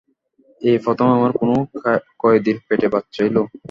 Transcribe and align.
এই 0.61 0.77
প্রথম 0.85 1.07
আমার 1.17 1.31
কোন 1.39 1.49
কয়েদীর 2.21 2.57
পেটে 2.67 2.87
বাচ্চা 2.93 3.21
এলো। 3.27 3.41